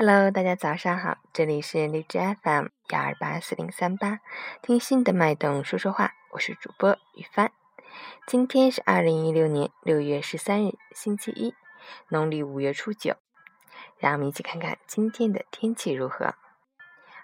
[0.00, 4.20] Hello，大家早上好，这里是荔枝 FM 幺二八四零三八，
[4.62, 7.50] 听心的脉动说说话，我是主播雨帆。
[8.24, 11.52] 今天是二零一六年六月十三日，星期一，
[12.10, 13.16] 农历五月初九。
[13.98, 16.36] 让我们一起看看今天的天气如何。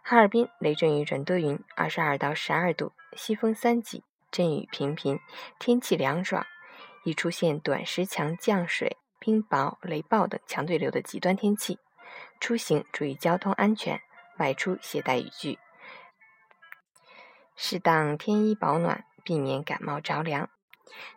[0.02, 4.02] 哈尔滨雷阵雨转多云，二十二到十二度，西风三级，
[4.32, 5.20] 阵雨频频，
[5.60, 6.44] 天气凉爽，
[7.04, 11.78] 易出现短时强降水、冰雹、雷暴等强对流的极端天气。
[12.40, 14.00] 出行注意交通安全，
[14.38, 15.58] 外出携带雨具，
[17.56, 20.48] 适当添衣保暖，避免感冒着凉。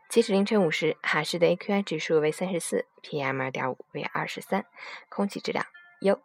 [0.09, 4.66] 截止凌晨五时，哈市的 AQI 指数为三十四，PM 二点五为二十三，
[5.09, 5.66] 空气质量
[6.00, 6.22] 优。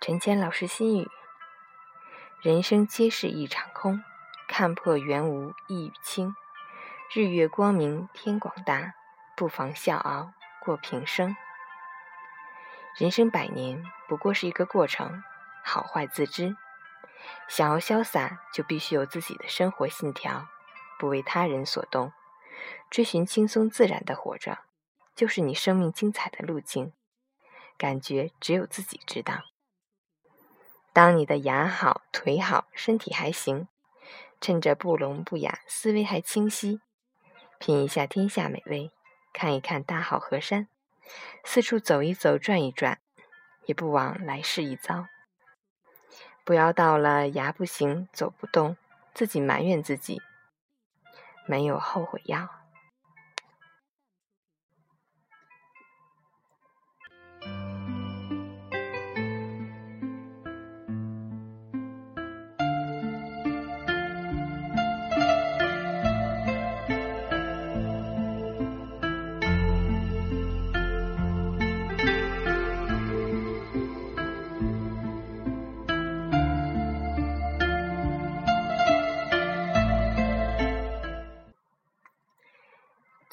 [0.00, 1.10] 陈谦老师心语：
[2.40, 4.02] 人生皆是一场空，
[4.46, 6.36] 看破缘无一语轻。
[7.12, 8.94] 日月光明天广大，
[9.36, 11.36] 不妨笑傲过平生。
[12.96, 15.24] 人生百年不过是一个过程，
[15.64, 16.56] 好坏自知。
[17.48, 20.46] 想要潇洒，就必须有自己的生活信条，
[20.96, 22.12] 不为他人所动，
[22.88, 24.60] 追寻轻松自然的活着，
[25.16, 26.92] 就是你生命精彩的路径。
[27.76, 29.42] 感觉只有自己知道。
[30.98, 33.68] 当你的牙好、腿好、身体还行，
[34.40, 36.80] 趁着不聋不哑、思维还清晰，
[37.60, 38.90] 品一下天下美味，
[39.32, 40.66] 看一看大好河山，
[41.44, 42.98] 四处走一走、转一转，
[43.66, 45.06] 也不枉来世一遭。
[46.42, 48.76] 不要到了牙不行、走不动，
[49.14, 50.20] 自己埋怨自己，
[51.46, 52.57] 没有后悔药。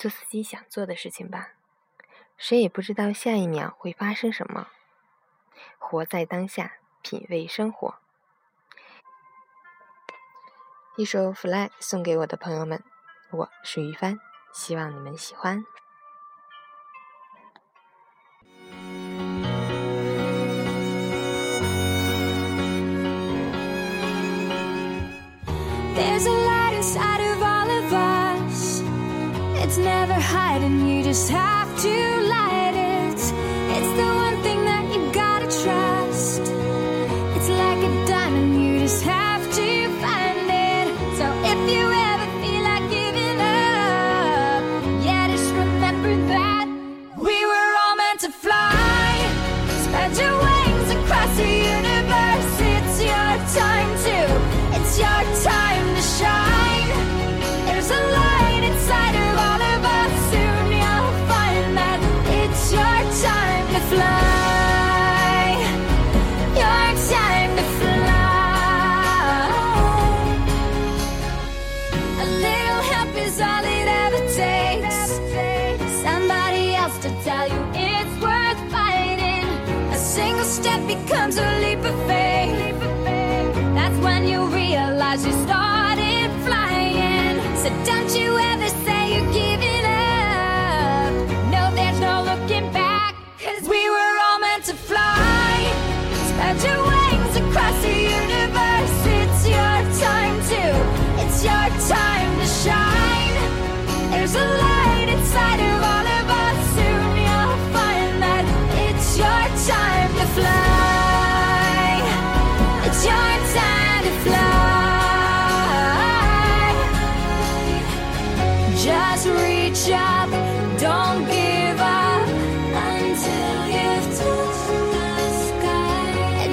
[0.06, 1.54] 做自己想做的事情吧，
[2.38, 4.68] 谁也不知道下一秒会发生什么。
[5.80, 7.96] 活在当下，品味生活。
[10.96, 12.84] 一首《Fly》送给我的朋友们，
[13.32, 14.20] 我是于帆，
[14.54, 15.66] 希望你们喜欢。
[25.96, 26.55] There's a love.
[29.68, 31.96] It's never hiding, you just have to
[32.30, 33.18] light it.
[33.76, 36.42] It's the one thing that you gotta trust.
[37.36, 40.88] It's like a diamond, you just have to find it.
[41.18, 44.64] So if you ever feel like giving up,
[45.04, 46.68] yeah, just remember that
[47.18, 49.18] we were all meant to fly.
[49.86, 51.85] Spread your wings across the universe.
[73.26, 74.98] Is all it ever takes.
[76.06, 79.48] Somebody else to tell you it's worth fighting.
[79.92, 82.80] A single step becomes a leap of faith.
[83.78, 87.36] That's when you realize you started flying.
[87.62, 91.14] So don't you ever say you're giving up.
[91.56, 93.16] No, there's no looking back.
[93.44, 95.56] Cause we were all meant to fly.
[96.30, 96.95] Spread your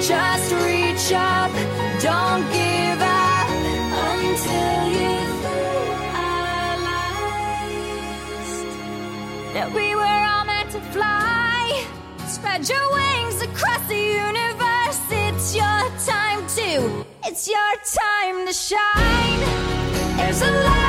[0.05, 1.51] Just reach up,
[2.01, 2.72] don't give
[9.53, 11.85] that we were all meant to fly.
[12.27, 14.99] Spread your wings across the universe.
[15.11, 19.41] It's your time to, it's your time to shine.
[20.17, 20.82] There's a light